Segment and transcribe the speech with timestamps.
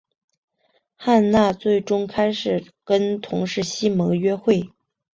[0.95, 4.67] 汉娜最终开始跟同事西蒙约会。